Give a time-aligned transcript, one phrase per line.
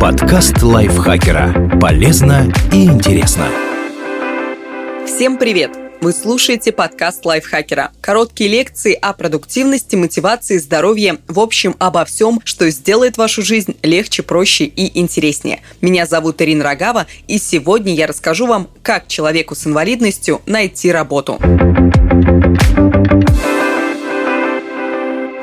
[0.00, 1.78] Подкаст лайфхакера.
[1.80, 3.46] Полезно и интересно.
[5.06, 5.70] Всем привет!
[6.00, 7.92] Вы слушаете подкаст лайфхакера.
[8.00, 14.24] Короткие лекции о продуктивности, мотивации, здоровье, в общем, обо всем, что сделает вашу жизнь легче,
[14.24, 15.60] проще и интереснее.
[15.80, 21.38] Меня зовут Ирина Рогава, и сегодня я расскажу вам, как человеку с инвалидностью найти работу.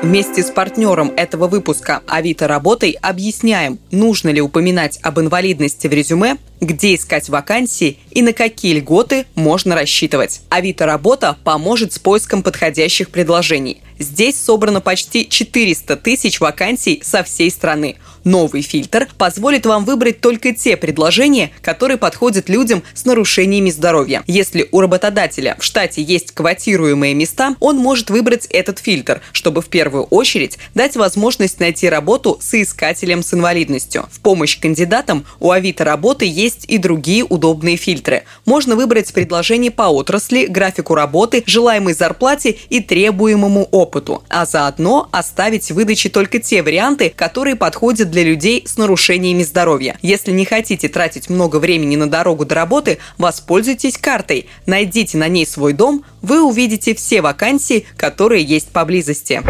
[0.04, 6.36] Вместе с партнером этого выпуска «Авито работой» объясняем, нужно ли упоминать об инвалидности в резюме,
[6.60, 10.42] где искать вакансии и на какие льготы можно рассчитывать.
[10.50, 13.80] Авито работа поможет с поиском подходящих предложений.
[13.98, 17.96] Здесь собрано почти 400 тысяч вакансий со всей страны.
[18.24, 24.22] Новый фильтр позволит вам выбрать только те предложения, которые подходят людям с нарушениями здоровья.
[24.26, 29.66] Если у работодателя в штате есть квотируемые места, он может выбрать этот фильтр, чтобы в
[29.66, 34.08] первую очередь дать возможность найти работу соискателем с инвалидностью.
[34.10, 38.24] В помощь кандидатам у Авито работы есть и другие удобные фильтры.
[38.46, 43.83] Можно выбрать предложение по отрасли, графику работы, желаемой зарплате и требуемому опыту,
[44.28, 49.96] а заодно оставить в выдаче только те варианты, которые подходят для людей с нарушениями здоровья.
[50.02, 54.48] Если не хотите тратить много времени на дорогу до работы, воспользуйтесь картой.
[54.66, 59.42] Найдите на ней свой дом, вы увидите все вакансии, которые есть поблизости.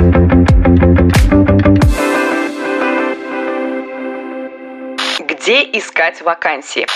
[5.20, 6.86] Где искать вакансии?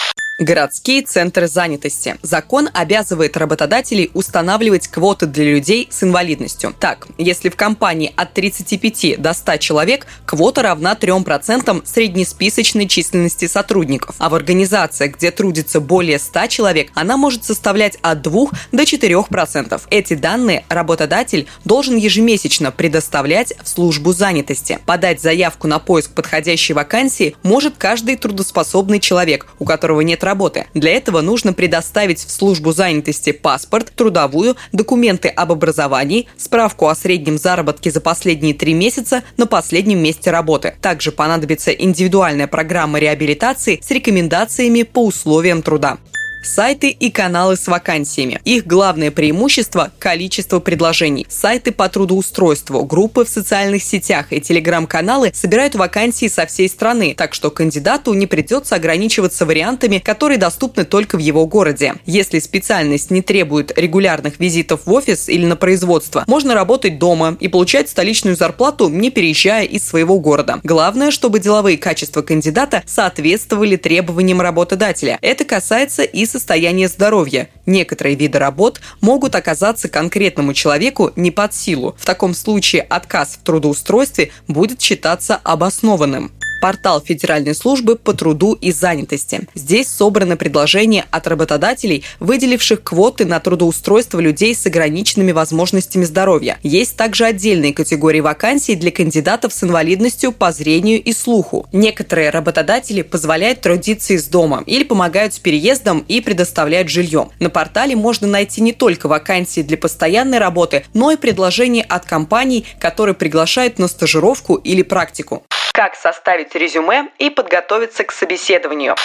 [0.40, 2.16] Городские центры занятости.
[2.22, 6.76] Закон обязывает работодателей устанавливать квоты для людей с инвалидностью.
[6.78, 14.14] Так, если в компании от 35 до 100 человек, квота равна 3% среднесписочной численности сотрудников.
[14.18, 19.82] А в организациях, где трудится более 100 человек, она может составлять от 2 до 4%.
[19.90, 24.78] Эти данные работодатель должен ежемесячно предоставлять в службу занятости.
[24.86, 30.66] Подать заявку на поиск подходящей вакансии может каждый трудоспособный человек, у которого нет работы.
[30.74, 37.38] Для этого нужно предоставить в службу занятости паспорт, трудовую, документы об образовании, справку о среднем
[37.38, 40.74] заработке за последние три месяца на последнем месте работы.
[40.82, 45.98] Также понадобится индивидуальная программа реабилитации с рекомендациями по условиям труда.
[46.42, 48.40] Сайты и каналы с вакансиями.
[48.44, 51.26] Их главное преимущество– количество предложений.
[51.28, 57.34] Сайты по трудоустройству, группы в социальных сетях и телеграм-каналы собирают вакансии со всей страны, так
[57.34, 61.94] что кандидату не придется ограничиваться вариантами, которые доступны только в его городе.
[62.06, 67.48] Если специальность не требует регулярных визитов в офис или на производство, можно работать дома и
[67.48, 70.60] получать столичную зарплату, не переезжая из своего города.
[70.62, 75.18] Главное, чтобы деловые качества кандидата соответствовали требованиям работодателя.
[75.20, 77.48] Это касается и состояние здоровья.
[77.66, 81.96] Некоторые виды работ могут оказаться конкретному человеку не под силу.
[81.98, 88.72] В таком случае отказ в трудоустройстве будет считаться обоснованным портал Федеральной службы по труду и
[88.72, 89.42] занятости.
[89.54, 96.58] Здесь собраны предложения от работодателей, выделивших квоты на трудоустройство людей с ограниченными возможностями здоровья.
[96.62, 101.66] Есть также отдельные категории вакансий для кандидатов с инвалидностью по зрению и слуху.
[101.72, 107.28] Некоторые работодатели позволяют трудиться из дома или помогают с переездом и предоставляют жилье.
[107.38, 112.64] На портале можно найти не только вакансии для постоянной работы, но и предложения от компаний,
[112.78, 115.44] которые приглашают на стажировку или практику
[115.78, 118.96] как составить резюме и подготовиться к собеседованию.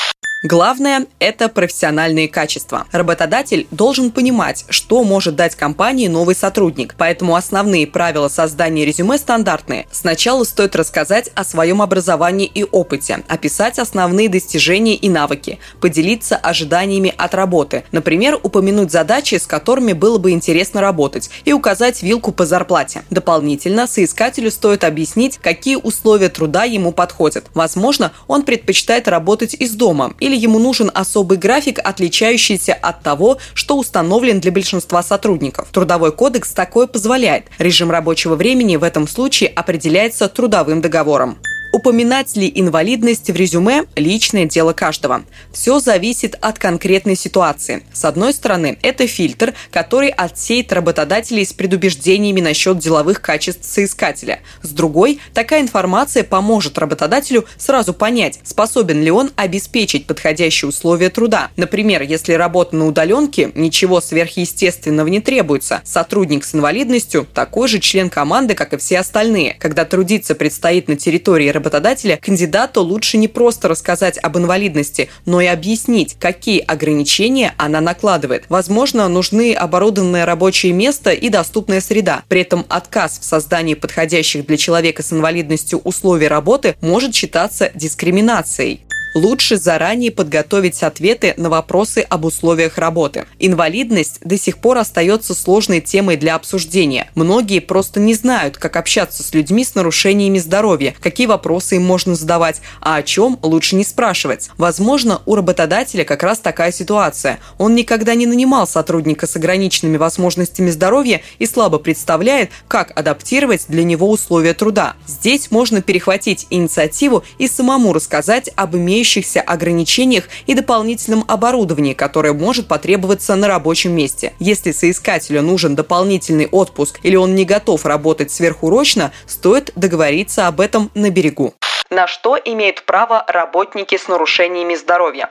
[0.46, 2.86] Главное– это профессиональные качества.
[2.92, 9.88] Работодатель должен понимать, что может дать компании новый сотрудник, поэтому основные правила создания резюме стандартные.
[9.90, 17.14] Сначала стоит рассказать о своем образовании и опыте, описать основные достижения и навыки, поделиться ожиданиями
[17.18, 22.46] от работы, например, упомянуть задачи, с которыми было бы интересно работать, и указать вилку по
[22.46, 23.03] зарплате.
[23.09, 27.46] Дополнительно соискателю стоит объяснить, какие условия труда ему подходят.
[27.53, 33.38] Возможно, он предпочитает работать из дома или или ему нужен особый график, отличающийся от того,
[33.54, 35.70] что установлен для большинства сотрудников.
[35.72, 37.46] Трудовой кодекс такое позволяет.
[37.60, 41.38] Режим рабочего времени в этом случае определяется трудовым договором.
[41.75, 45.23] Упоминать ли инвалидность в резюме– личное дело каждого.
[45.52, 47.81] Все зависит от конкретной ситуации.
[47.91, 54.41] С одной стороны, это фильтр, который отсеет работодателей с предубеждениями насчет деловых качеств соискателя.
[54.61, 61.49] С другой, такая информация поможет работодателю сразу понять, способен ли он обеспечить подходящие условия труда.
[61.55, 65.81] Например, если работа на удаленке, ничего сверхъестественного не требуется.
[65.84, 69.55] Сотрудник с инвалидностью– такой же член команды, как и все остальные.
[69.58, 75.40] Когда трудиться предстоит на территории работодателя, работодателя, кандидату лучше не просто рассказать об инвалидности, но
[75.40, 78.46] и объяснить, какие ограничения она накладывает.
[78.50, 82.24] Возможно, нужны оборудованное рабочее место и доступная среда.
[82.28, 88.82] При этом отказ в создании подходящих для человека с инвалидностью условий работы может считаться дискриминацией
[89.14, 93.26] лучше заранее подготовить ответы на вопросы об условиях работы.
[93.40, 97.10] Инвалидность до сих пор остается сложной темой для обсуждения.
[97.16, 102.16] Многие просто не знают, как общаться с людьми с нарушениями здоровья, какие вопросы им можно
[102.16, 104.50] задавать, а о чем лучше не спрашивать.
[104.58, 107.40] Возможно, у работодателя как раз такая ситуация.
[107.58, 113.84] Он никогда не нанимал сотрудника с ограниченными возможностями здоровья и слабо представляет, как адаптировать для
[113.84, 114.96] него условия труда.
[115.08, 122.32] Здесь можно перехватить инициативу и самому рассказать об имеющихся имеющихся ограничениях и дополнительном оборудовании, которое
[122.32, 124.34] может потребоваться на рабочем месте.
[124.40, 130.90] Если соискателю нужен дополнительный отпуск или он не готов работать сверхурочно, стоит договориться об этом
[130.96, 131.53] на берегу.
[131.90, 135.29] На что имеют право работники с нарушениями здоровья?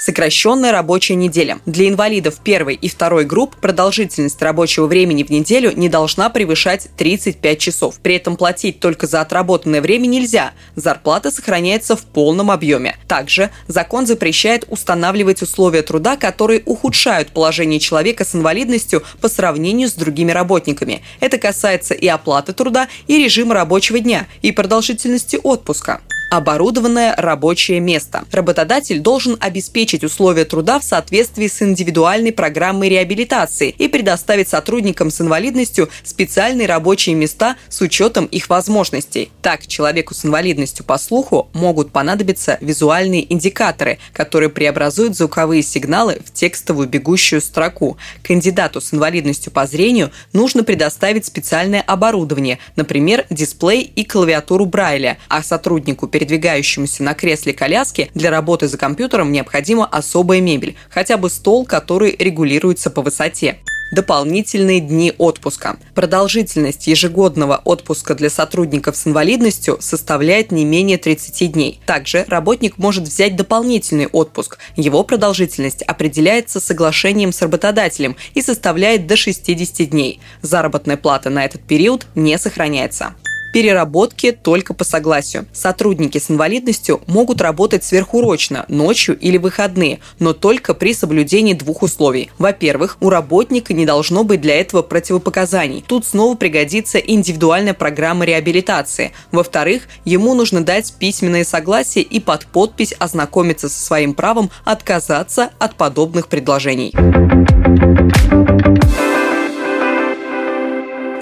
[0.00, 1.60] Сокращенная рабочая неделя.
[1.66, 7.58] Для инвалидов первой и второй групп продолжительность рабочего времени в неделю не должна превышать 35
[7.58, 8.00] часов.
[8.00, 10.52] При этом платить только за отработанное время нельзя.
[10.74, 12.96] Зарплата сохраняется в полном объеме.
[13.08, 19.92] Также закон запрещает устанавливать условия труда, которые ухудшают положение человека с инвалидностью по сравнению с
[19.92, 21.02] другими работниками.
[21.20, 26.00] Это касается и оплаты труда, и режима рабочего дня, и продолжительности отпуска
[26.30, 28.24] оборудованное рабочее место.
[28.32, 35.20] Работодатель должен обеспечить условия труда в соответствии с индивидуальной программой реабилитации и предоставить сотрудникам с
[35.20, 39.30] инвалидностью специальные рабочие места с учетом их возможностей.
[39.42, 46.32] Так, человеку с инвалидностью по слуху могут понадобиться визуальные индикаторы, которые преобразуют звуковые сигналы в
[46.32, 47.98] текстовую бегущую строку.
[48.22, 55.42] Кандидату с инвалидностью по зрению нужно предоставить специальное оборудование, например, дисплей и клавиатуру Брайля, а
[55.42, 61.64] сотруднику передвигающемуся на кресле коляски для работы за компьютером необходима особая мебель, хотя бы стол,
[61.64, 63.58] который регулируется по высоте
[63.92, 65.78] дополнительные дни отпуска.
[65.94, 71.80] Продолжительность ежегодного отпуска для сотрудников с инвалидностью составляет не менее 30 дней.
[71.86, 74.58] Также работник может взять дополнительный отпуск.
[74.76, 80.20] Его продолжительность определяется соглашением с работодателем и составляет до 60 дней.
[80.42, 83.16] Заработная плата на этот период не сохраняется
[83.52, 85.46] переработки только по согласию.
[85.52, 92.30] Сотрудники с инвалидностью могут работать сверхурочно, ночью или выходные, но только при соблюдении двух условий.
[92.38, 95.84] Во-первых, у работника не должно быть для этого противопоказаний.
[95.86, 99.12] Тут снова пригодится индивидуальная программа реабилитации.
[99.32, 105.74] Во-вторых, ему нужно дать письменное согласие и под подпись ознакомиться со своим правом отказаться от
[105.74, 107.79] подобных предложений.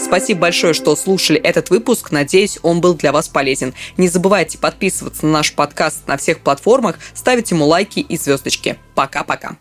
[0.09, 2.13] Спасибо большое, что слушали этот выпуск.
[2.13, 3.75] Надеюсь, он был для вас полезен.
[3.99, 8.79] Не забывайте подписываться на наш подкаст на всех платформах, ставить ему лайки и звездочки.
[8.95, 9.59] Пока-пока.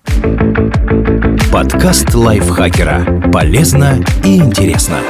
[1.52, 3.30] Подкаст лайфхакера.
[3.34, 5.02] Полезно и интересно.